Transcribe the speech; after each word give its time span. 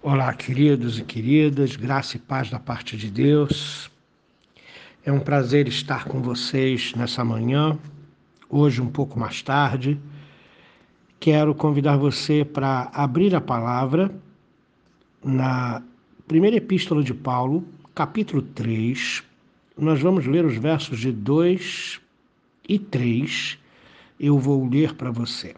Olá, 0.00 0.32
queridos 0.32 0.96
e 1.00 1.02
queridas, 1.02 1.74
graça 1.74 2.16
e 2.16 2.20
paz 2.20 2.48
da 2.48 2.60
parte 2.60 2.96
de 2.96 3.10
Deus. 3.10 3.90
É 5.04 5.10
um 5.10 5.18
prazer 5.18 5.66
estar 5.66 6.04
com 6.04 6.22
vocês 6.22 6.94
nessa 6.94 7.24
manhã, 7.24 7.76
hoje 8.48 8.80
um 8.80 8.86
pouco 8.86 9.18
mais 9.18 9.42
tarde. 9.42 9.98
Quero 11.18 11.52
convidar 11.52 11.96
você 11.96 12.44
para 12.44 12.88
abrir 12.94 13.34
a 13.34 13.40
palavra 13.40 14.14
na 15.22 15.82
primeira 16.28 16.58
epístola 16.58 17.02
de 17.02 17.12
Paulo, 17.12 17.66
capítulo 17.92 18.40
3. 18.40 19.24
Nós 19.76 20.00
vamos 20.00 20.26
ler 20.26 20.44
os 20.44 20.56
versos 20.56 21.00
de 21.00 21.10
2 21.10 22.00
e 22.68 22.78
3. 22.78 23.58
Eu 24.20 24.38
vou 24.38 24.64
ler 24.64 24.94
para 24.94 25.10
você 25.10 25.56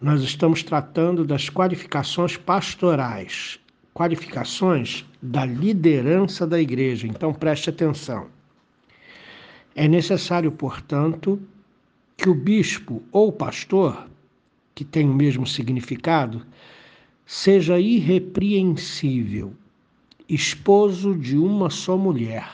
nós 0.00 0.22
estamos 0.22 0.62
tratando 0.62 1.24
das 1.24 1.48
qualificações 1.48 2.36
pastorais, 2.36 3.58
qualificações 3.94 5.06
da 5.22 5.46
liderança 5.46 6.46
da 6.46 6.60
igreja. 6.60 7.06
Então 7.06 7.32
preste 7.32 7.70
atenção. 7.70 8.26
É 9.74 9.88
necessário, 9.88 10.52
portanto, 10.52 11.40
que 12.16 12.28
o 12.28 12.34
bispo 12.34 13.02
ou 13.10 13.32
pastor, 13.32 14.06
que 14.74 14.84
tem 14.84 15.08
o 15.08 15.14
mesmo 15.14 15.46
significado, 15.46 16.46
seja 17.24 17.78
irrepreensível, 17.80 19.54
esposo 20.28 21.14
de 21.14 21.36
uma 21.36 21.70
só 21.70 21.96
mulher, 21.96 22.48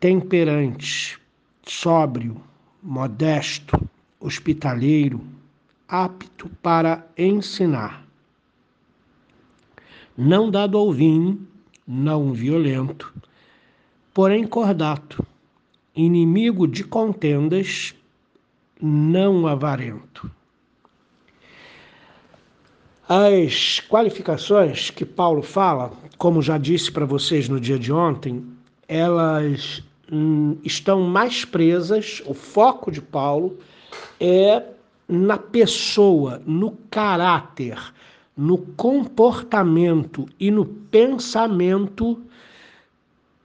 temperante, 0.00 1.18
sóbrio, 1.64 2.40
modesto, 2.82 3.88
hospitaleiro, 4.20 5.20
apto 5.92 6.48
para 6.62 7.06
ensinar. 7.18 8.02
Não 10.16 10.50
dado 10.50 10.78
ao 10.78 10.90
vinho, 10.90 11.46
não 11.86 12.32
violento, 12.32 13.12
porém 14.14 14.46
cordato, 14.46 15.22
inimigo 15.94 16.66
de 16.66 16.82
contendas, 16.82 17.94
não 18.80 19.46
avarento. 19.46 20.30
As 23.06 23.80
qualificações 23.80 24.88
que 24.88 25.04
Paulo 25.04 25.42
fala, 25.42 25.92
como 26.16 26.40
já 26.40 26.56
disse 26.56 26.90
para 26.90 27.04
vocês 27.04 27.50
no 27.50 27.60
dia 27.60 27.78
de 27.78 27.92
ontem, 27.92 28.42
elas 28.88 29.82
hum, 30.10 30.56
estão 30.64 31.02
mais 31.02 31.44
presas, 31.44 32.22
o 32.24 32.32
foco 32.32 32.90
de 32.90 33.02
Paulo 33.02 33.58
é 34.18 34.72
na 35.12 35.36
pessoa, 35.36 36.42
no 36.46 36.72
caráter, 36.90 37.78
no 38.34 38.56
comportamento 38.56 40.26
e 40.40 40.50
no 40.50 40.64
pensamento 40.64 42.18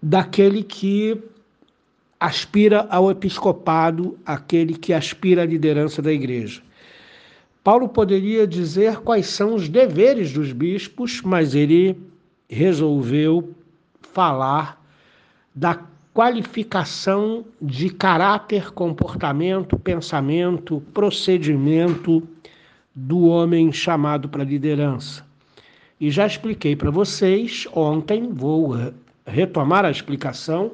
daquele 0.02 0.64
que 0.64 1.22
aspira 2.18 2.88
ao 2.90 3.12
episcopado, 3.12 4.18
aquele 4.26 4.76
que 4.76 4.94
aspira 4.94 5.42
à 5.42 5.46
liderança 5.46 6.02
da 6.02 6.12
igreja. 6.12 6.62
Paulo 7.62 7.90
poderia 7.90 8.48
dizer 8.48 9.00
quais 9.02 9.28
são 9.28 9.54
os 9.54 9.68
deveres 9.68 10.31
dos 10.31 10.54
bispos, 10.54 11.22
mas 11.22 11.54
ele 11.54 12.00
resolveu 12.50 13.54
falar 14.14 14.81
da 15.54 15.78
qualificação 16.18 17.46
de 17.62 17.92
caráter, 17.92 18.72
comportamento, 18.72 19.78
pensamento, 19.78 20.82
procedimento 20.92 22.28
do 22.96 23.28
homem 23.28 23.72
chamado 23.72 24.28
para 24.28 24.44
liderança. 24.44 25.24
E 26.02 26.09
já 26.09 26.26
expliquei 26.26 26.76
para 26.76 26.90
vocês 26.90 27.68
ontem, 27.72 28.34
vou 28.34 28.74
retomar 29.28 29.86
a 29.86 29.92
explicação, 29.92 30.72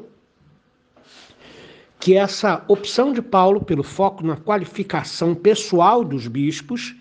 que 2.00 2.16
essa 2.16 2.64
opção 2.70 3.12
de 3.12 3.22
Paulo 3.22 3.60
pelo 3.60 3.84
foco 3.84 4.26
na 4.26 4.38
qualificação 4.38 5.36
pessoal 5.36 6.06
dos 6.06 6.26
bispos 6.26 6.96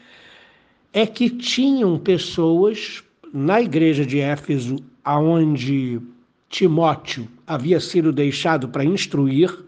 é 0.93 1.07
que 1.07 1.31
tinham 1.31 1.97
pessoas 1.97 3.05
na 3.33 3.63
igreja 3.63 4.05
de 4.05 4.19
Éfeso 4.19 4.79
aonde 5.05 6.01
Timóteo 6.53 7.27
havia 7.47 7.81
sido 7.81 8.13
deixado 8.13 8.69
para 8.69 8.85
instruir, 8.85 9.59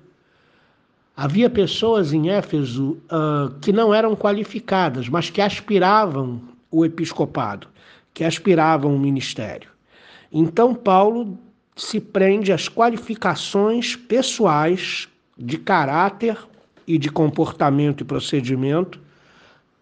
havia 1.17 1.49
pessoas 1.49 2.13
em 2.13 2.29
Éfeso 2.29 2.99
uh, 3.05 3.59
que 3.63 3.73
não 3.73 3.95
eram 3.95 4.15
qualificadas, 4.15 5.09
mas 5.09 5.31
que 5.31 5.41
aspiravam 5.41 6.43
o 6.71 6.85
episcopado, 6.85 7.69
que 8.13 8.23
aspiravam 8.23 8.95
o 8.95 8.99
ministério. 8.99 9.71
Então, 10.31 10.75
Paulo 10.75 11.39
se 11.75 11.99
prende 11.99 12.53
às 12.53 12.69
qualificações 12.69 13.97
pessoais 13.97 15.09
de 15.39 15.57
caráter 15.57 16.37
e 16.87 16.99
de 16.99 17.11
comportamento 17.11 18.03
e 18.03 18.05
procedimento 18.05 19.01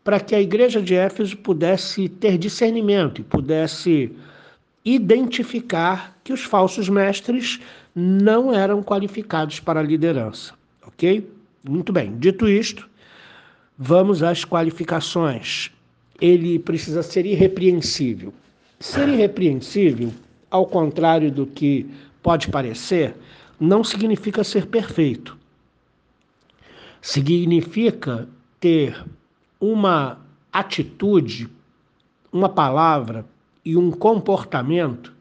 para 0.05 0.21
que 0.21 0.37
a 0.37 0.41
igreja 0.41 0.81
de 0.81 0.95
Éfeso 0.95 1.37
pudesse 1.37 2.09
ter 2.09 2.39
discernimento 2.39 3.21
e 3.21 3.25
pudesse 3.25 4.13
identificar 4.85 6.19
que 6.25 6.33
os 6.33 6.43
falsos 6.43 6.89
mestres 6.89 7.61
não 7.95 8.53
eram 8.53 8.83
qualificados 8.83 9.61
para 9.61 9.81
a 9.81 9.83
liderança, 9.83 10.55
ok? 10.87 11.29
Muito 11.63 11.93
bem. 11.93 12.17
Dito 12.19 12.49
isto, 12.49 12.89
vamos 13.79 14.23
às 14.23 14.45
qualificações. 14.45 15.71
Ele 16.21 16.59
precisa 16.59 17.03
ser 17.03 17.27
irrepreensível. 17.27 18.33
Ser 18.81 19.09
irrepreensível, 19.09 20.13
ao 20.51 20.67
contrário 20.67 21.31
do 21.31 21.47
que 21.47 21.87
pode 22.23 22.49
parecer, 22.49 23.15
não 23.61 23.85
significa 23.85 24.43
ser 24.43 24.67
perfeito. 24.67 25.37
Significa 27.01 28.29
ter 28.59 29.05
uma 29.61 30.19
atitude, 30.53 31.49
uma 32.33 32.49
palavra, 32.49 33.25
e 33.65 33.77
um 33.77 33.91
comportamento 33.91 35.15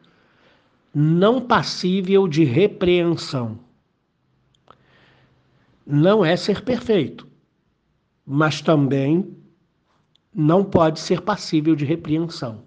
não 0.94 1.40
passível 1.40 2.28
de 2.28 2.44
repreensão. 2.44 3.60
Não 5.86 6.24
é 6.24 6.36
ser 6.36 6.62
perfeito, 6.64 7.28
mas 8.26 8.62
também 8.62 9.36
não 10.34 10.64
pode 10.64 11.00
ser 11.00 11.22
passível 11.22 11.76
de 11.76 11.86
repreensão. 11.86 12.64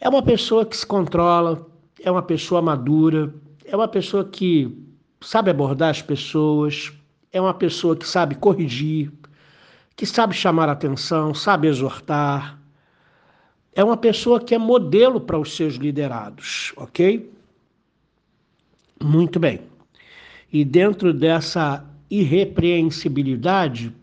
É 0.00 0.08
uma 0.08 0.22
pessoa 0.22 0.64
que 0.64 0.76
se 0.76 0.86
controla, 0.86 1.66
é 2.00 2.10
uma 2.10 2.22
pessoa 2.22 2.62
madura, 2.62 3.34
é 3.64 3.76
uma 3.76 3.88
pessoa 3.88 4.24
que 4.24 4.86
sabe 5.20 5.50
abordar 5.50 5.90
as 5.90 6.00
pessoas, 6.00 6.92
é 7.32 7.40
uma 7.40 7.54
pessoa 7.54 7.96
que 7.96 8.06
sabe 8.06 8.36
corrigir, 8.36 9.12
que 9.96 10.06
sabe 10.06 10.34
chamar 10.34 10.68
atenção, 10.68 11.34
sabe 11.34 11.66
exortar, 11.66 12.57
é 13.78 13.84
uma 13.84 13.96
pessoa 13.96 14.40
que 14.40 14.56
é 14.56 14.58
modelo 14.58 15.20
para 15.20 15.38
os 15.38 15.54
seus 15.54 15.74
liderados, 15.74 16.72
ok? 16.76 17.30
Muito 19.00 19.38
bem. 19.38 19.60
E 20.52 20.64
dentro 20.64 21.14
dessa 21.14 21.88
irrepreensibilidade 22.10 23.94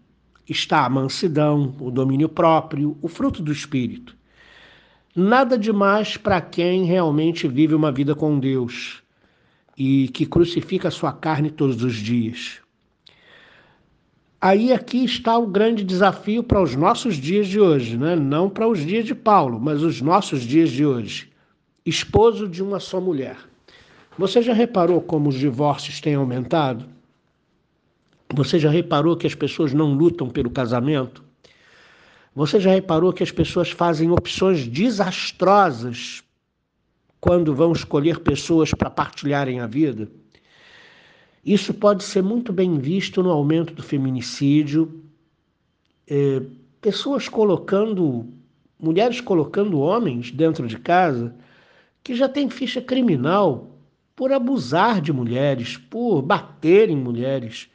está 0.47 0.85
a 0.85 0.89
mansidão, 0.89 1.75
o 1.77 1.91
domínio 1.91 2.29
próprio, 2.29 2.97
o 3.01 3.09
fruto 3.09 3.43
do 3.43 3.51
espírito. 3.51 4.15
Nada 5.13 5.57
demais 5.57 6.15
para 6.15 6.39
quem 6.39 6.85
realmente 6.85 7.45
vive 7.45 7.75
uma 7.75 7.91
vida 7.91 8.15
com 8.15 8.39
Deus 8.39 9.03
e 9.77 10.07
que 10.07 10.25
crucifica 10.25 10.87
a 10.87 10.91
sua 10.91 11.11
carne 11.11 11.51
todos 11.51 11.83
os 11.83 11.95
dias. 11.95 12.61
Aí 14.45 14.71
aqui 14.71 15.03
está 15.03 15.35
o 15.35 15.47
grande 15.47 15.83
desafio 15.83 16.43
para 16.43 16.61
os 16.61 16.75
nossos 16.75 17.15
dias 17.15 17.47
de 17.47 17.59
hoje, 17.59 17.97
né? 17.97 18.15
não 18.15 18.47
para 18.47 18.67
os 18.67 18.77
dias 18.85 19.03
de 19.03 19.15
Paulo, 19.15 19.59
mas 19.59 19.81
os 19.81 20.01
nossos 20.01 20.43
dias 20.43 20.69
de 20.69 20.85
hoje. 20.85 21.31
Esposo 21.83 22.47
de 22.47 22.61
uma 22.61 22.79
só 22.79 23.01
mulher. 23.01 23.37
Você 24.19 24.43
já 24.43 24.53
reparou 24.53 25.01
como 25.01 25.29
os 25.29 25.35
divórcios 25.35 25.99
têm 25.99 26.13
aumentado? 26.13 26.85
Você 28.35 28.59
já 28.59 28.69
reparou 28.69 29.17
que 29.17 29.25
as 29.25 29.33
pessoas 29.33 29.73
não 29.73 29.95
lutam 29.95 30.29
pelo 30.29 30.51
casamento? 30.51 31.23
Você 32.35 32.59
já 32.59 32.69
reparou 32.69 33.11
que 33.11 33.23
as 33.23 33.31
pessoas 33.31 33.71
fazem 33.71 34.11
opções 34.11 34.67
desastrosas 34.67 36.21
quando 37.19 37.55
vão 37.55 37.71
escolher 37.71 38.19
pessoas 38.19 38.71
para 38.75 38.91
partilharem 38.91 39.59
a 39.59 39.65
vida? 39.65 40.07
Isso 41.45 41.75
pode 41.75 42.03
ser 42.03 42.23
muito 42.23 42.51
bem 42.51 42.79
visto 42.79 43.21
no 43.21 43.29
aumento 43.29 43.73
do 43.75 43.83
feminicídio, 43.83 45.03
é, 46.07 46.41
pessoas 46.81 47.29
colocando, 47.29 48.25
mulheres 48.79 49.21
colocando 49.21 49.79
homens 49.79 50.31
dentro 50.31 50.67
de 50.67 50.79
casa 50.79 51.35
que 52.03 52.15
já 52.15 52.27
têm 52.27 52.49
ficha 52.49 52.81
criminal 52.81 53.69
por 54.15 54.31
abusar 54.31 54.99
de 55.01 55.13
mulheres, 55.13 55.77
por 55.77 56.23
bater 56.23 56.89
em 56.89 56.95
mulheres. 56.95 57.69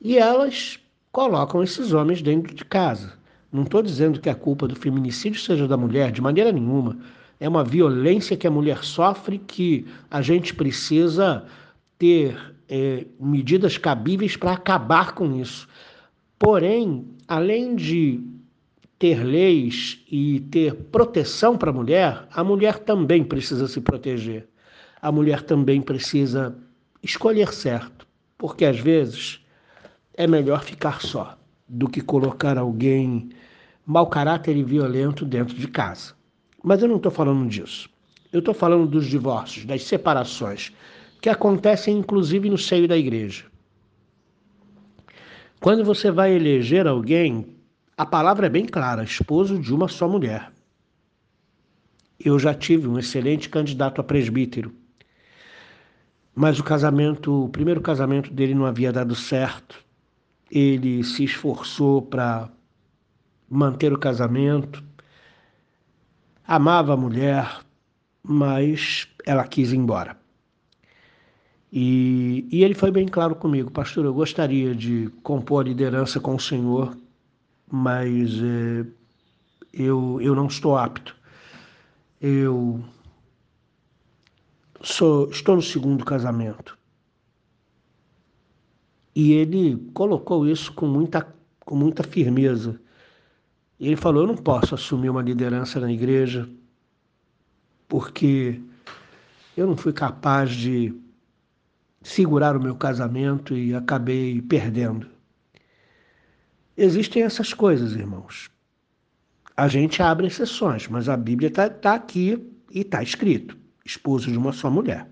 E 0.00 0.16
elas 0.16 0.78
colocam 1.10 1.62
esses 1.62 1.92
homens 1.92 2.22
dentro 2.22 2.54
de 2.54 2.64
casa. 2.64 3.18
Não 3.52 3.64
estou 3.64 3.82
dizendo 3.82 4.20
que 4.20 4.30
a 4.30 4.34
culpa 4.34 4.68
do 4.68 4.76
feminicídio 4.76 5.40
seja 5.40 5.66
da 5.66 5.76
mulher, 5.76 6.12
de 6.12 6.20
maneira 6.20 6.52
nenhuma. 6.52 6.96
É 7.40 7.48
uma 7.48 7.64
violência 7.64 8.36
que 8.36 8.46
a 8.46 8.50
mulher 8.50 8.84
sofre 8.84 9.38
que 9.38 9.86
a 10.08 10.22
gente 10.22 10.54
precisa 10.54 11.44
ter 12.00 12.56
é, 12.66 13.04
medidas 13.20 13.76
cabíveis 13.76 14.34
para 14.34 14.52
acabar 14.52 15.12
com 15.12 15.38
isso. 15.38 15.68
Porém, 16.38 17.06
além 17.28 17.76
de 17.76 18.24
ter 18.98 19.22
leis 19.22 20.02
e 20.10 20.40
ter 20.50 20.74
proteção 20.74 21.58
para 21.58 21.68
a 21.68 21.74
mulher, 21.74 22.26
a 22.32 22.42
mulher 22.42 22.78
também 22.78 23.22
precisa 23.22 23.68
se 23.68 23.82
proteger. 23.82 24.48
A 25.02 25.12
mulher 25.12 25.42
também 25.42 25.82
precisa 25.82 26.56
escolher 27.02 27.52
certo, 27.52 28.06
porque 28.38 28.64
às 28.64 28.80
vezes 28.80 29.44
é 30.14 30.26
melhor 30.26 30.64
ficar 30.64 31.02
só 31.02 31.38
do 31.68 31.86
que 31.86 32.00
colocar 32.00 32.56
alguém 32.56 33.28
mau 33.84 34.06
caráter 34.06 34.56
e 34.56 34.62
violento 34.62 35.26
dentro 35.26 35.54
de 35.54 35.68
casa. 35.68 36.14
Mas 36.62 36.80
eu 36.80 36.88
não 36.88 36.96
estou 36.96 37.12
falando 37.12 37.46
disso. 37.46 37.90
Eu 38.32 38.38
estou 38.38 38.54
falando 38.54 38.86
dos 38.86 39.06
divórcios, 39.06 39.66
das 39.66 39.82
separações, 39.82 40.72
que 41.20 41.28
acontecem 41.28 41.98
inclusive 41.98 42.48
no 42.48 42.58
seio 42.58 42.88
da 42.88 42.96
igreja. 42.96 43.44
Quando 45.60 45.84
você 45.84 46.10
vai 46.10 46.32
eleger 46.32 46.86
alguém, 46.86 47.46
a 47.96 48.06
palavra 48.06 48.46
é 48.46 48.50
bem 48.50 48.64
clara: 48.64 49.04
esposo 49.04 49.58
de 49.58 49.74
uma 49.74 49.88
só 49.88 50.08
mulher. 50.08 50.50
Eu 52.18 52.38
já 52.38 52.54
tive 52.54 52.86
um 52.86 52.98
excelente 52.98 53.48
candidato 53.48 54.00
a 54.00 54.04
presbítero, 54.04 54.74
mas 56.34 56.58
o 56.58 56.64
casamento, 56.64 57.44
o 57.44 57.48
primeiro 57.48 57.80
casamento 57.80 58.32
dele 58.32 58.54
não 58.54 58.66
havia 58.66 58.92
dado 58.92 59.14
certo. 59.14 59.84
Ele 60.50 61.04
se 61.04 61.24
esforçou 61.24 62.02
para 62.02 62.50
manter 63.48 63.92
o 63.92 63.98
casamento, 63.98 64.82
amava 66.46 66.94
a 66.94 66.96
mulher, 66.96 67.60
mas 68.22 69.08
ela 69.24 69.46
quis 69.46 69.72
ir 69.72 69.76
embora. 69.76 70.19
E, 71.72 72.48
e 72.50 72.64
ele 72.64 72.74
foi 72.74 72.90
bem 72.90 73.06
claro 73.06 73.34
comigo, 73.36 73.70
pastor, 73.70 74.04
eu 74.04 74.12
gostaria 74.12 74.74
de 74.74 75.08
compor 75.22 75.64
a 75.64 75.68
liderança 75.68 76.18
com 76.18 76.34
o 76.34 76.40
senhor, 76.40 76.96
mas 77.70 78.32
é, 78.42 78.84
eu, 79.72 80.20
eu 80.20 80.34
não 80.34 80.46
estou 80.46 80.76
apto. 80.76 81.14
Eu 82.20 82.82
sou, 84.82 85.30
estou 85.30 85.56
no 85.56 85.62
segundo 85.62 86.04
casamento. 86.04 86.76
E 89.14 89.32
ele 89.32 89.76
colocou 89.94 90.48
isso 90.48 90.72
com 90.72 90.86
muita, 90.86 91.26
com 91.60 91.76
muita 91.76 92.02
firmeza. 92.02 92.80
Ele 93.78 93.96
falou: 93.96 94.22
Eu 94.22 94.28
não 94.28 94.36
posso 94.36 94.74
assumir 94.74 95.08
uma 95.08 95.22
liderança 95.22 95.80
na 95.80 95.90
igreja, 95.90 96.48
porque 97.88 98.60
eu 99.56 99.66
não 99.66 99.76
fui 99.76 99.92
capaz 99.92 100.50
de 100.50 100.94
segurar 102.02 102.56
o 102.56 102.62
meu 102.62 102.74
casamento 102.74 103.56
e 103.56 103.74
acabei 103.74 104.40
perdendo. 104.40 105.08
Existem 106.76 107.22
essas 107.22 107.52
coisas, 107.52 107.92
irmãos. 107.92 108.50
A 109.56 109.68
gente 109.68 110.02
abre 110.02 110.26
exceções, 110.26 110.88
mas 110.88 111.08
a 111.08 111.16
Bíblia 111.16 111.48
está 111.48 111.68
tá 111.68 111.94
aqui 111.94 112.50
e 112.72 112.80
está 112.80 113.02
escrito: 113.02 113.56
esposo 113.84 114.30
de 114.30 114.38
uma 114.38 114.52
só 114.52 114.70
mulher. 114.70 115.08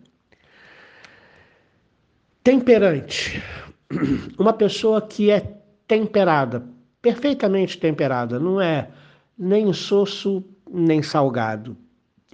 Temperante. 2.42 3.42
Uma 4.38 4.52
pessoa 4.52 5.00
que 5.00 5.30
é 5.30 5.40
temperada, 5.86 6.66
perfeitamente 7.00 7.78
temperada, 7.78 8.38
não 8.38 8.60
é 8.60 8.90
nem 9.36 9.72
soço 9.72 10.44
nem 10.70 11.02
salgado, 11.02 11.74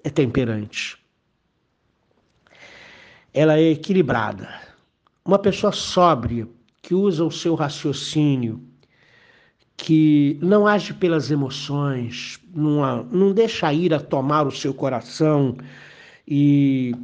é 0.02 0.10
temperante 0.10 1.03
ela 3.34 3.58
é 3.58 3.72
equilibrada. 3.72 4.48
Uma 5.24 5.40
pessoa 5.40 5.72
sóbria, 5.72 6.46
que 6.80 6.94
usa 6.94 7.24
o 7.24 7.30
seu 7.32 7.56
raciocínio, 7.56 8.62
que 9.76 10.38
não 10.40 10.68
age 10.68 10.94
pelas 10.94 11.30
emoções, 11.32 12.38
não, 12.54 13.02
não 13.04 13.32
deixa 13.32 13.66
a 13.66 13.74
ira 13.74 13.98
tomar 13.98 14.46
o 14.46 14.52
seu 14.52 14.72
coração 14.72 15.56
e 16.28 16.94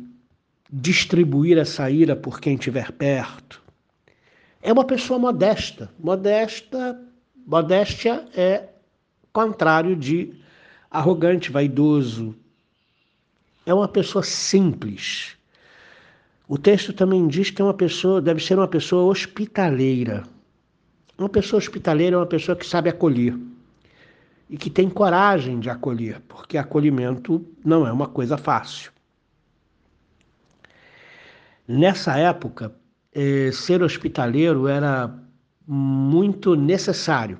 distribuir 0.72 1.58
essa 1.58 1.90
ira 1.90 2.14
por 2.14 2.40
quem 2.40 2.54
estiver 2.54 2.92
perto. 2.92 3.60
É 4.62 4.72
uma 4.72 4.84
pessoa 4.84 5.18
modesta. 5.18 5.90
Modesta, 5.98 7.02
modéstia 7.44 8.24
é 8.36 8.68
contrário 9.32 9.96
de 9.96 10.34
arrogante, 10.88 11.50
vaidoso. 11.50 12.36
É 13.66 13.74
uma 13.74 13.88
pessoa 13.88 14.22
simples 14.22 15.39
o 16.50 16.58
texto 16.58 16.92
também 16.92 17.28
diz 17.28 17.48
que 17.48 17.62
é 17.62 17.64
uma 17.64 17.72
pessoa 17.72 18.20
deve 18.20 18.42
ser 18.44 18.58
uma 18.58 18.66
pessoa 18.66 19.04
hospitaleira. 19.04 20.24
Uma 21.16 21.28
pessoa 21.28 21.58
hospitaleira 21.58 22.16
é 22.16 22.18
uma 22.18 22.26
pessoa 22.26 22.56
que 22.56 22.66
sabe 22.66 22.90
acolher 22.90 23.38
e 24.48 24.56
que 24.56 24.68
tem 24.68 24.90
coragem 24.90 25.60
de 25.60 25.70
acolher, 25.70 26.20
porque 26.26 26.58
acolhimento 26.58 27.46
não 27.64 27.86
é 27.86 27.92
uma 27.92 28.08
coisa 28.08 28.36
fácil. 28.36 28.90
Nessa 31.68 32.18
época, 32.18 32.74
eh, 33.14 33.52
ser 33.52 33.80
hospitaleiro 33.80 34.66
era 34.66 35.16
muito 35.64 36.56
necessário, 36.56 37.38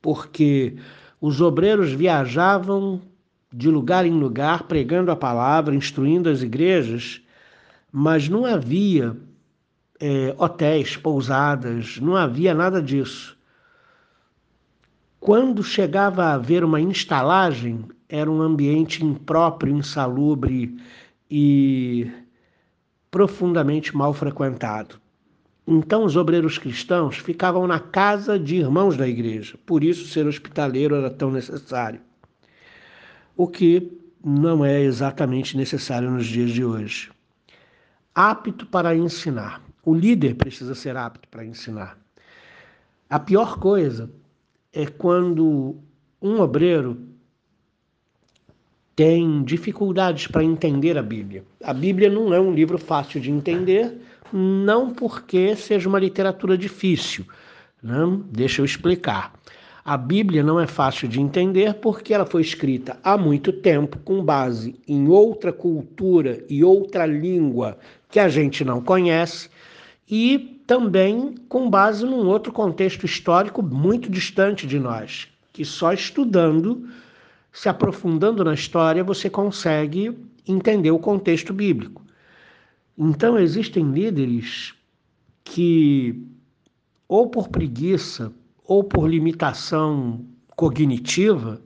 porque 0.00 0.74
os 1.20 1.40
obreiros 1.40 1.92
viajavam 1.92 3.00
de 3.52 3.70
lugar 3.70 4.04
em 4.04 4.18
lugar 4.18 4.64
pregando 4.64 5.12
a 5.12 5.14
palavra, 5.14 5.72
instruindo 5.72 6.28
as 6.28 6.42
igrejas 6.42 7.21
mas 7.92 8.26
não 8.26 8.46
havia 8.46 9.14
é, 10.00 10.34
hotéis, 10.38 10.96
pousadas, 10.96 11.98
não 12.00 12.16
havia 12.16 12.54
nada 12.54 12.82
disso. 12.82 13.36
Quando 15.20 15.62
chegava 15.62 16.24
a 16.24 16.34
haver 16.34 16.64
uma 16.64 16.80
instalagem, 16.80 17.84
era 18.08 18.30
um 18.30 18.40
ambiente 18.40 19.04
impróprio, 19.04 19.76
insalubre 19.76 20.76
e 21.30 22.10
profundamente 23.10 23.94
mal 23.94 24.14
frequentado. 24.14 25.00
Então, 25.64 26.04
os 26.04 26.16
obreiros 26.16 26.58
cristãos 26.58 27.18
ficavam 27.18 27.66
na 27.68 27.78
casa 27.78 28.38
de 28.38 28.56
irmãos 28.56 28.96
da 28.96 29.06
igreja, 29.06 29.56
por 29.64 29.84
isso 29.84 30.08
ser 30.08 30.26
hospitaleiro 30.26 30.96
era 30.96 31.10
tão 31.10 31.30
necessário. 31.30 32.00
O 33.36 33.46
que 33.46 33.92
não 34.24 34.64
é 34.64 34.80
exatamente 34.80 35.56
necessário 35.56 36.10
nos 36.10 36.26
dias 36.26 36.50
de 36.50 36.64
hoje 36.64 37.10
apto 38.14 38.66
para 38.66 38.94
ensinar. 38.94 39.62
O 39.84 39.94
líder 39.94 40.34
precisa 40.34 40.74
ser 40.74 40.96
apto 40.96 41.28
para 41.28 41.44
ensinar. 41.44 41.98
A 43.08 43.18
pior 43.18 43.58
coisa 43.58 44.10
é 44.72 44.86
quando 44.86 45.76
um 46.20 46.40
obreiro 46.40 47.08
tem 48.94 49.42
dificuldades 49.42 50.26
para 50.26 50.44
entender 50.44 50.96
a 50.96 51.02
Bíblia. 51.02 51.44
A 51.62 51.72
Bíblia 51.72 52.08
não 52.08 52.32
é 52.32 52.40
um 52.40 52.52
livro 52.52 52.78
fácil 52.78 53.20
de 53.20 53.30
entender, 53.30 54.00
não 54.32 54.92
porque 54.92 55.56
seja 55.56 55.88
uma 55.88 55.98
literatura 55.98 56.56
difícil. 56.56 57.26
Né? 57.82 57.94
Deixa 58.30 58.60
eu 58.60 58.64
explicar. 58.64 59.32
A 59.84 59.96
Bíblia 59.96 60.44
não 60.44 60.60
é 60.60 60.66
fácil 60.66 61.08
de 61.08 61.20
entender 61.20 61.74
porque 61.74 62.14
ela 62.14 62.24
foi 62.24 62.40
escrita 62.40 63.00
há 63.02 63.18
muito 63.18 63.52
tempo 63.52 63.98
com 63.98 64.24
base 64.24 64.76
em 64.86 65.08
outra 65.08 65.52
cultura 65.52 66.44
e 66.48 66.62
outra 66.62 67.04
língua 67.04 67.76
que 68.08 68.20
a 68.20 68.28
gente 68.28 68.64
não 68.64 68.80
conhece 68.80 69.50
e 70.08 70.60
também 70.68 71.34
com 71.48 71.68
base 71.68 72.04
num 72.04 72.28
outro 72.28 72.52
contexto 72.52 73.04
histórico 73.04 73.60
muito 73.60 74.08
distante 74.08 74.68
de 74.68 74.78
nós, 74.78 75.26
que 75.52 75.64
só 75.64 75.92
estudando, 75.92 76.88
se 77.52 77.68
aprofundando 77.68 78.44
na 78.44 78.54
história, 78.54 79.02
você 79.02 79.28
consegue 79.28 80.16
entender 80.46 80.92
o 80.92 80.98
contexto 80.98 81.52
bíblico. 81.52 82.02
Então 82.96 83.36
existem 83.36 83.90
líderes 83.90 84.74
que 85.42 86.22
ou 87.08 87.26
por 87.26 87.48
preguiça 87.48 88.32
ou 88.64 88.84
por 88.84 89.08
limitação 89.08 90.24
cognitiva, 90.56 91.60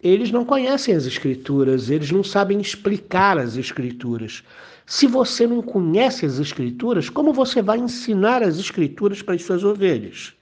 eles 0.00 0.30
não 0.30 0.44
conhecem 0.44 0.94
as 0.94 1.06
escrituras, 1.06 1.88
eles 1.88 2.10
não 2.10 2.22
sabem 2.22 2.60
explicar 2.60 3.38
as 3.38 3.56
escrituras. 3.56 4.44
Se 4.86 5.06
você 5.06 5.46
não 5.46 5.62
conhece 5.62 6.26
as 6.26 6.38
escrituras, 6.38 7.08
como 7.08 7.32
você 7.32 7.62
vai 7.62 7.78
ensinar 7.78 8.42
as 8.42 8.58
escrituras 8.58 9.22
para 9.22 9.34
as 9.34 9.42
suas 9.42 9.64
ovelhas? 9.64 10.34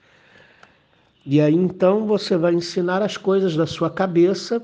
E 1.25 1.39
aí 1.39 1.55
então 1.55 2.05
você 2.05 2.35
vai 2.35 2.53
ensinar 2.53 3.01
as 3.01 3.15
coisas 3.15 3.55
da 3.55 3.65
sua 3.65 3.89
cabeça 3.89 4.61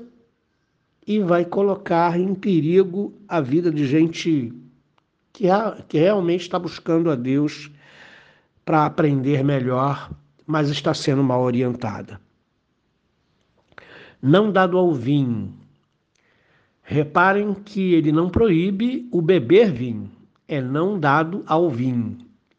e 1.06 1.18
vai 1.18 1.46
colocar 1.46 2.20
em 2.20 2.34
perigo 2.34 3.14
a 3.26 3.40
vida 3.40 3.70
de 3.70 3.86
gente 3.86 4.52
que, 5.32 5.46
que 5.88 5.98
realmente 5.98 6.42
está 6.42 6.58
buscando 6.58 7.10
a 7.10 7.14
Deus 7.14 7.70
para 8.66 8.84
aprender 8.84 9.42
melhor 9.42 10.10
mas 10.50 10.68
está 10.68 10.92
sendo 10.92 11.22
mal 11.22 11.42
orientada. 11.42 12.20
não 14.20 14.50
dado 14.52 14.76
ao 14.76 14.92
vinho. 14.92 15.54
Reparem 16.82 17.54
que 17.54 17.94
ele 17.94 18.10
não 18.12 18.28
proíbe 18.28 19.08
o 19.12 19.22
beber 19.22 19.72
vinho, 19.72 20.10
é 20.48 20.60
não 20.60 20.98
dado 20.98 21.44
ao 21.46 21.70
vinho. 21.70 22.18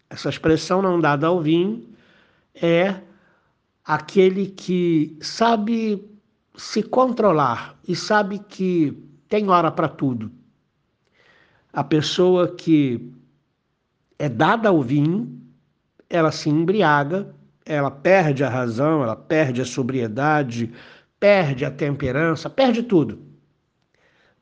Essa 0.10 0.30
expressão 0.30 0.82
não 0.82 1.00
dada 1.00 1.28
ao 1.28 1.42
vinho 1.42 1.86
é 2.56 2.96
aquele 3.84 4.48
que 4.48 5.18
sabe 5.22 6.04
se 6.56 6.82
controlar 6.82 7.78
e 7.88 7.96
sabe 7.96 8.40
que 8.40 8.98
tem 9.28 9.50
hora 9.50 9.70
para 9.70 9.90
tudo. 9.90 10.32
A 11.74 11.84
pessoa 11.84 12.56
que 12.56 13.14
é 14.18 14.30
dada 14.30 14.70
ao 14.70 14.82
vinho, 14.82 15.40
ela 16.10 16.32
se 16.32 16.50
embriaga, 16.50 17.34
ela 17.72 17.90
perde 17.90 18.44
a 18.44 18.50
razão, 18.50 19.02
ela 19.02 19.16
perde 19.16 19.62
a 19.62 19.66
sobriedade, 19.66 20.72
perde 21.18 21.64
a 21.64 21.72
temperança, 21.72 22.50
perde 22.50 22.84
tudo. 22.84 23.20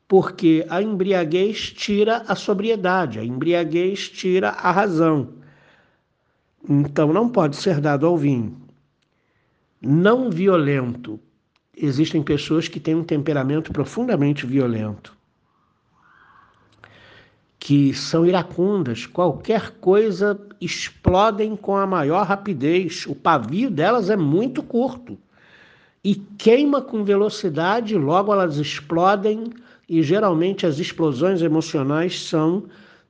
Porque 0.08 0.66
a 0.68 0.82
embriaguez 0.82 1.70
tira 1.70 2.24
a 2.26 2.34
sobriedade, 2.34 3.20
a 3.20 3.24
embriaguez 3.24 4.08
tira 4.08 4.48
a 4.50 4.72
razão. 4.72 5.34
Então 6.68 7.12
não 7.12 7.28
pode 7.28 7.54
ser 7.54 7.80
dado 7.80 8.04
ao 8.04 8.18
vinho. 8.18 8.60
Não 9.80 10.28
violento. 10.28 11.20
Existem 11.76 12.22
pessoas 12.22 12.66
que 12.66 12.80
têm 12.80 12.96
um 12.96 13.04
temperamento 13.04 13.72
profundamente 13.72 14.44
violento, 14.44 15.16
que 17.60 17.94
são 17.94 18.26
iracundas, 18.26 19.06
qualquer 19.06 19.72
coisa 19.72 20.40
explodem 20.60 21.54
com 21.54 21.76
a 21.76 21.86
maior 21.86 22.26
rapidez, 22.26 23.06
o 23.06 23.14
pavio 23.14 23.70
delas 23.70 24.10
é 24.10 24.16
muito 24.16 24.62
curto 24.62 25.16
e 26.02 26.14
queima 26.16 26.80
com 26.80 27.04
velocidade, 27.04 27.96
logo 27.96 28.32
elas 28.32 28.56
explodem 28.56 29.44
e 29.88 30.02
geralmente 30.02 30.66
as 30.66 30.78
explosões 30.78 31.42
emocionais 31.42 32.22
são 32.22 32.64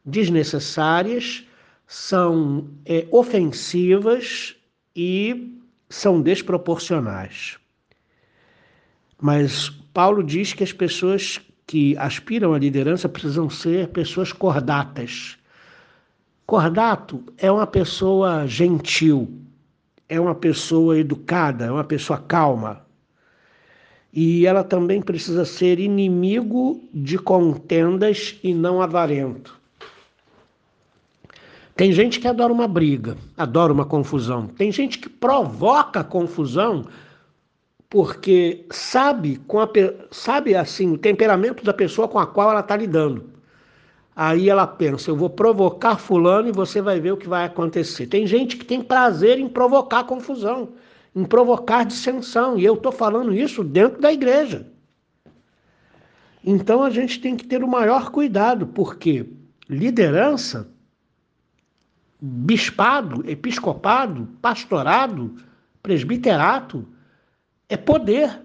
desnecessárias 0.05 1.47
são 1.91 2.71
é, 2.87 3.05
ofensivas 3.11 4.55
e 4.95 5.59
são 5.89 6.23
desproporcionais. 6.23 7.59
Mas 9.21 9.71
Paulo 9.93 10.23
diz 10.23 10.53
que 10.53 10.63
as 10.63 10.73
pessoas 10.73 11.41
que 11.71 11.97
aspiram 11.99 12.53
à 12.53 12.59
liderança 12.59 13.09
precisam 13.09 13.49
ser 13.49 13.91
pessoas 13.91 14.33
cordatas. 14.33 15.39
Cordato 16.45 17.23
é 17.39 17.49
uma 17.49 17.65
pessoa 17.65 18.45
gentil, 18.45 19.33
é 20.09 20.19
uma 20.19 20.35
pessoa 20.35 20.99
educada, 20.99 21.67
é 21.67 21.71
uma 21.71 21.85
pessoa 21.85 22.19
calma. 22.19 22.85
E 24.13 24.45
ela 24.45 24.65
também 24.65 25.01
precisa 25.01 25.45
ser 25.45 25.79
inimigo 25.79 26.83
de 26.93 27.17
contendas 27.17 28.37
e 28.43 28.53
não 28.53 28.83
avarento. 28.83 29.57
Tem 31.77 31.93
gente 31.93 32.19
que 32.19 32.27
adora 32.27 32.53
uma 32.53 32.67
briga, 32.67 33.17
adora 33.39 33.73
uma 33.73 33.85
confusão. 33.85 34.49
Tem 34.49 34.73
gente 34.73 34.99
que 34.99 35.09
provoca 35.09 36.03
confusão 36.03 36.85
porque 37.91 38.65
sabe 38.71 39.37
com 39.49 39.59
a, 39.59 39.69
sabe 40.13 40.55
assim 40.55 40.93
o 40.93 40.99
temperamento 40.99 41.65
da 41.65 41.75
pessoa 41.75 42.07
com 42.07 42.21
a 42.21 42.27
qual 42.27 42.53
ela 42.53 42.61
está 42.61 42.77
lidando. 42.77 43.29
Aí 44.15 44.49
ela 44.49 44.67
pensa, 44.67 45.11
eu 45.11 45.17
vou 45.17 45.29
provocar 45.29 45.97
fulano 45.97 46.49
e 46.49 46.53
você 46.53 46.81
vai 46.81 47.01
ver 47.01 47.13
o 47.13 47.17
que 47.17 47.29
vai 47.29 47.45
acontecer. 47.45 48.07
Tem 48.07 48.27
gente 48.27 48.57
que 48.57 48.65
tem 48.65 48.81
prazer 48.81 49.41
em 49.41 49.49
provocar 49.49 50.05
confusão, 50.05 50.75
em 51.17 51.25
provocar 51.25 51.85
dissensão, 51.85 52.57
e 52.57 52.65
eu 52.65 52.75
estou 52.75 52.93
falando 52.93 53.35
isso 53.35 53.65
dentro 53.65 54.01
da 54.01 54.13
igreja. 54.13 54.67
Então 56.45 56.83
a 56.83 56.91
gente 56.91 57.21
tem 57.21 57.37
que 57.37 57.47
ter 57.47 57.65
o 57.65 57.69
maior 57.69 58.11
cuidado, 58.11 58.69
porque 58.69 59.27
liderança 59.69 60.69
bispado, 62.21 63.29
episcopado, 63.29 64.29
pastorado, 64.41 65.37
presbiterato, 65.83 66.87
é 67.71 67.77
poder. 67.77 68.43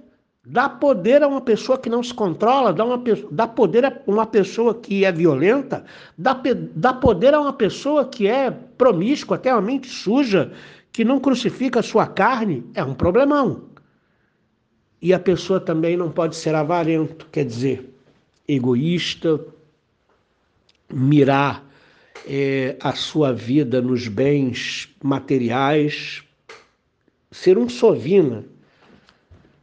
Dá 0.47 0.69
poder 0.69 1.23
a 1.23 1.27
uma 1.27 1.41
pessoa 1.41 1.75
que 1.75 1.89
não 1.89 2.03
se 2.03 2.13
controla, 2.13 2.71
dá, 2.71 2.85
uma, 2.85 3.03
dá 3.31 3.47
poder 3.47 3.83
a 3.83 4.01
uma 4.05 4.27
pessoa 4.27 4.75
que 4.75 5.03
é 5.03 5.11
violenta, 5.11 5.83
dá, 6.15 6.39
dá 6.75 6.93
poder 6.93 7.33
a 7.33 7.41
uma 7.41 7.53
pessoa 7.53 8.05
que 8.05 8.27
é 8.27 8.51
promíscua, 8.51 9.37
até 9.37 9.51
uma 9.51 9.61
mente 9.63 9.87
suja, 9.87 10.53
que 10.93 11.03
não 11.03 11.19
crucifica 11.19 11.79
a 11.79 11.83
sua 11.83 12.05
carne, 12.05 12.63
é 12.75 12.83
um 12.83 12.93
problemão. 12.93 13.63
E 15.01 15.15
a 15.15 15.19
pessoa 15.19 15.59
também 15.59 15.97
não 15.97 16.11
pode 16.11 16.35
ser 16.35 16.53
avarento, 16.53 17.27
quer 17.31 17.45
dizer, 17.45 17.89
egoísta, 18.47 19.43
mirar 20.93 21.65
é, 22.27 22.75
a 22.79 22.93
sua 22.93 23.33
vida 23.33 23.81
nos 23.81 24.07
bens 24.07 24.95
materiais, 25.01 26.23
ser 27.31 27.57
um 27.57 27.67
sovina 27.67 28.45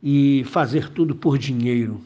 e 0.03 0.45
fazer 0.45 0.91
tudo 0.91 1.15
por 1.15 1.39
dinheiro. 1.39 2.01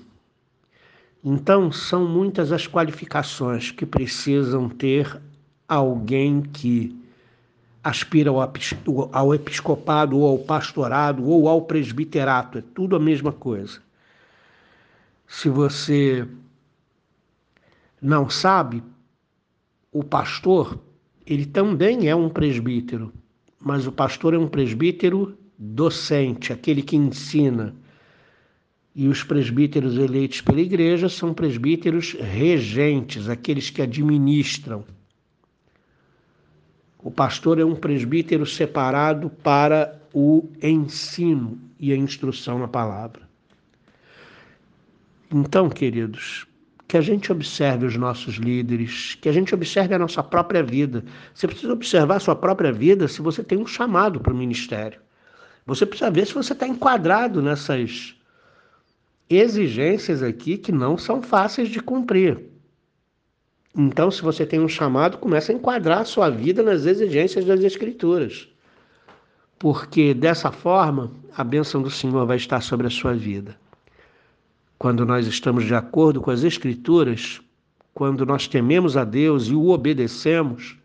Então, 1.25 1.73
são 1.73 2.07
muitas 2.07 2.53
as 2.53 2.67
qualificações 2.67 3.71
que 3.71 3.87
precisam 3.87 4.69
ter 4.69 5.21
alguém 5.67 6.43
que 6.43 6.95
aspira 7.83 8.31
ao 9.13 9.35
episcopado 9.35 10.19
ou 10.19 10.27
ao 10.27 10.39
pastorado 10.39 11.25
ou 11.25 11.49
ao 11.49 11.63
presbiterato, 11.63 12.59
é 12.59 12.63
tudo 12.75 12.97
a 12.97 13.01
mesma 13.01 13.33
coisa. 13.33 13.81
Se 15.27 15.49
você 15.49 16.27
não 18.01 18.29
sabe, 18.29 18.83
o 19.93 20.05
pastor, 20.05 20.79
ele 21.25 21.47
também 21.47 22.09
é 22.09 22.15
um 22.15 22.29
presbítero, 22.29 23.13
mas 23.59 23.87
o 23.87 23.93
pastor 23.93 24.35
é 24.35 24.39
um 24.39 24.49
presbítero 24.49 25.37
docente, 25.59 26.53
aquele 26.53 26.83
que 26.83 26.97
ensina. 26.97 27.75
E 28.99 29.09
os 29.09 29.23
presbíteros 29.23 29.99
eleitos 29.99 30.41
pela 30.41 30.63
igreja 30.63 31.07
são 31.11 31.35
presbíteros 31.35 32.15
regentes, 32.19 33.29
aqueles 33.29 33.69
que 33.69 33.83
administram. 33.83 34.87
O 36.99 37.11
pastor 37.11 37.61
é 37.61 37.65
um 37.65 37.75
presbítero 37.75 38.47
separado 38.47 39.29
para 39.29 40.01
o 40.15 40.49
ensino 40.63 41.61
e 41.79 41.93
a 41.93 41.97
instrução 41.97 42.59
na 42.59 42.67
palavra. 42.67 43.29
Então, 45.31 45.69
queridos, 45.69 46.47
que 46.89 46.97
a 46.97 47.03
gente 47.03 47.31
observe 47.31 47.85
os 47.85 47.97
nossos 47.97 48.37
líderes, 48.37 49.15
que 49.21 49.29
a 49.29 49.33
gente 49.33 49.55
observe 49.55 49.95
a 49.95 49.99
nossa 49.99 50.23
própria 50.23 50.63
vida. 50.63 51.05
Você 51.35 51.47
precisa 51.47 51.75
observar 51.75 52.17
a 52.17 52.21
sua 52.21 52.35
própria 52.35 52.73
vida 52.73 53.07
se 53.09 53.21
você 53.21 53.45
tem 53.45 53.59
um 53.59 53.67
chamado 53.67 54.21
para 54.21 54.33
o 54.33 54.37
ministério. 54.37 55.01
Você 55.67 55.85
precisa 55.85 56.11
ver 56.11 56.27
se 56.27 56.33
você 56.33 56.55
está 56.55 56.67
enquadrado 56.67 57.43
nessas 57.43 58.16
exigências 59.29 60.23
aqui 60.23 60.57
que 60.57 60.73
não 60.73 60.97
são 60.97 61.23
fáceis 61.23 61.69
de 61.69 61.81
cumprir. 61.81 62.39
Então, 63.77 64.11
se 64.11 64.23
você 64.23 64.47
tem 64.47 64.61
um 64.61 64.69
chamado, 64.69 65.19
comece 65.19 65.53
a 65.53 65.55
enquadrar 65.55 66.01
a 66.01 66.05
sua 66.05 66.31
vida 66.31 66.63
nas 66.63 66.87
exigências 66.87 67.45
das 67.45 67.63
Escrituras. 67.63 68.49
Porque 69.59 70.15
dessa 70.15 70.51
forma, 70.51 71.11
a 71.37 71.45
bênção 71.45 71.83
do 71.83 71.91
Senhor 71.91 72.27
vai 72.27 72.37
estar 72.37 72.63
sobre 72.63 72.87
a 72.87 72.91
sua 72.91 73.15
vida 73.15 73.57
quando 74.79 75.07
nós 75.07 75.27
estamos 75.27 75.65
de 75.65 75.75
acordo 75.75 76.21
com 76.21 76.31
as 76.31 76.43
Escrituras, 76.43 77.41
quando 77.95 78.27
nós 78.27 78.47
tememos 78.47 78.97
a 78.97 79.05
Deus 79.05 79.49
e 79.49 79.55
o 79.55 79.69
obedecemos, 79.69 80.77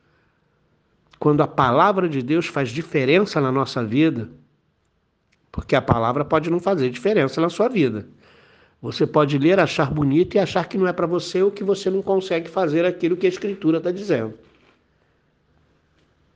quando 1.20 1.42
a 1.42 1.48
palavra 1.48 2.08
de 2.08 2.22
Deus 2.22 2.48
faz 2.48 2.70
diferença 2.70 3.42
na 3.42 3.52
nossa 3.52 3.84
vida, 3.84 4.30
porque 5.52 5.76
a 5.76 5.82
palavra 5.82 6.24
pode 6.24 6.50
não 6.50 6.60
fazer 6.60 6.90
diferença 6.90 7.42
na 7.42 7.50
sua 7.50 7.68
vida. 7.68 8.08
Você 8.82 9.06
pode 9.06 9.38
ler, 9.38 9.60
achar 9.60 9.92
bonito 9.92 10.36
e 10.36 10.40
achar 10.40 10.68
que 10.68 10.78
não 10.78 10.88
é 10.88 10.94
para 10.94 11.06
você 11.06 11.44
ou 11.44 11.52
que 11.52 11.64
você 11.64 11.90
não 11.90 12.02
consegue 12.02 12.50
fazer 12.50 12.84
aquilo 12.84 13.16
que 13.16 13.28
a 13.28 13.30
Escritura 13.30 13.78
está 13.78 13.92
dizendo. 13.92 14.34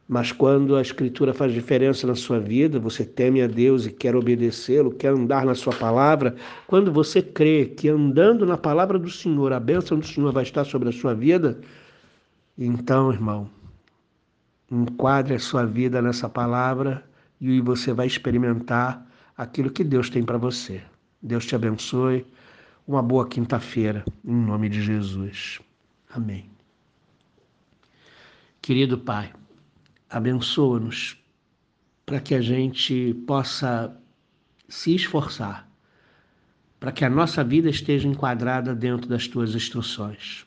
Mas 0.07 0.31
quando 0.31 0.75
a 0.75 0.81
Escritura 0.83 1.33
faz 1.33 1.51
diferença 1.51 2.05
na 2.05 2.13
sua 2.13 2.39
vida, 2.39 2.79
você 2.79 3.03
teme 3.03 3.41
a 3.41 3.47
Deus 3.47 3.87
e 3.87 3.91
quer 3.91 4.15
obedecê-lo, 4.15 4.91
quer 4.91 5.07
andar 5.07 5.43
na 5.43 5.55
sua 5.55 5.73
palavra, 5.73 6.35
quando 6.67 6.91
você 6.91 7.23
crê 7.23 7.65
que 7.65 7.89
andando 7.89 8.45
na 8.45 8.55
palavra 8.55 8.99
do 8.99 9.09
Senhor, 9.09 9.51
a 9.51 9.59
bênção 9.59 9.97
do 9.97 10.05
Senhor 10.05 10.31
vai 10.31 10.43
estar 10.43 10.63
sobre 10.63 10.89
a 10.89 10.91
sua 10.91 11.15
vida, 11.15 11.59
então, 12.55 13.11
irmão, 13.11 13.49
enquadre 14.71 15.33
a 15.33 15.39
sua 15.39 15.65
vida 15.65 15.99
nessa 15.99 16.29
palavra 16.29 17.03
e 17.41 17.59
você 17.59 17.91
vai 17.91 18.05
experimentar 18.05 19.03
aquilo 19.35 19.71
que 19.71 19.83
Deus 19.83 20.11
tem 20.11 20.23
para 20.23 20.37
você. 20.37 20.83
Deus 21.25 21.46
te 21.46 21.55
abençoe. 21.55 22.25
Uma 22.88 23.01
boa 23.01 23.27
quinta-feira, 23.27 24.05
em 24.24 24.36
nome 24.36 24.70
de 24.70 24.82
Jesus. 24.82 25.60
Amém. 26.10 26.50
Querido 28.62 28.98
Pai, 28.98 29.34
abençoa-nos 30.10 31.17
para 32.05 32.20
que 32.20 32.36
a 32.36 32.41
gente 32.41 33.15
possa 33.25 33.96
se 34.70 34.94
esforçar 34.94 35.67
para 36.79 36.91
que 36.91 37.03
a 37.03 37.10
nossa 37.10 37.44
vida 37.44 37.67
esteja 37.67 38.08
enquadrada 38.08 38.75
dentro 38.75 39.10
das 39.10 39.27
tuas 39.27 39.55
instruções. 39.55 40.46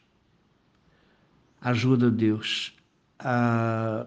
Ajuda, 1.61 2.09
Deus, 2.09 2.73
a, 3.19 4.07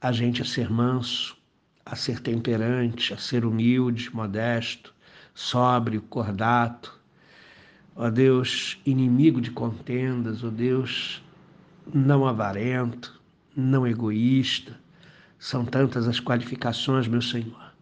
a 0.00 0.12
gente 0.12 0.40
a 0.40 0.44
ser 0.46 0.70
manso, 0.70 1.36
a 1.84 1.94
ser 1.94 2.20
temperante, 2.20 3.12
a 3.12 3.18
ser 3.18 3.44
humilde, 3.44 4.08
modesto, 4.14 4.95
sóbrio, 5.36 6.00
cordato. 6.00 6.98
Ó 7.94 8.10
Deus, 8.10 8.80
inimigo 8.86 9.40
de 9.40 9.50
contendas, 9.50 10.42
ó 10.42 10.48
Deus, 10.48 11.22
não 11.92 12.26
avarento, 12.26 13.20
não 13.54 13.86
egoísta. 13.86 14.80
São 15.38 15.64
tantas 15.64 16.08
as 16.08 16.18
qualificações, 16.18 17.06
meu 17.06 17.20
Senhor. 17.20 17.72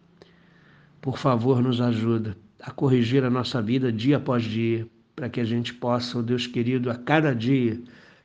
Por 1.01 1.17
favor, 1.17 1.61
nos 1.61 1.79
ajuda 1.79 2.37
a 2.61 2.71
corrigir 2.71 3.23
a 3.23 3.29
nossa 3.29 3.61
vida 3.61 3.91
dia 3.91 4.17
após 4.17 4.43
dia, 4.43 4.85
para 5.15 5.29
que 5.29 5.39
a 5.39 5.45
gente 5.45 5.73
possa, 5.73 6.19
ó 6.19 6.21
Deus 6.21 6.45
querido, 6.45 6.91
a 6.91 6.95
cada 6.95 7.33
dia 7.33 7.81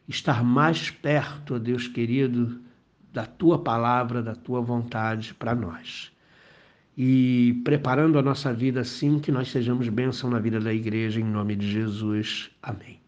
estar 0.08 0.42
mais 0.42 0.90
perto, 0.90 1.54
ó 1.54 1.58
Deus 1.58 1.86
querido, 1.86 2.60
da 3.12 3.26
tua 3.26 3.62
palavra, 3.62 4.22
da 4.22 4.34
tua 4.34 4.60
vontade 4.60 5.34
para 5.34 5.54
nós. 5.54 6.10
E 6.96 7.60
preparando 7.64 8.18
a 8.18 8.22
nossa 8.22 8.52
vida 8.52 8.80
assim 8.80 9.18
que 9.18 9.32
nós 9.32 9.48
sejamos 9.48 9.88
bênção 9.88 10.28
na 10.28 10.38
vida 10.38 10.60
da 10.60 10.72
igreja, 10.72 11.20
em 11.20 11.24
nome 11.24 11.56
de 11.56 11.70
Jesus. 11.70 12.50
Amém. 12.62 12.99